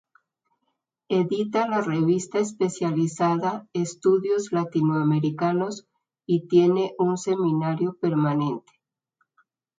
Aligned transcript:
Edita 1.09 1.67
la 1.67 1.79
revista 1.81 2.39
especializada 2.39 3.67
Estudios 3.73 4.51
Latinoamericanos 4.51 5.85
y 6.25 6.47
tiene 6.47 6.95
un 6.97 7.19
Seminario 7.19 7.93
Permanente. 7.99 8.73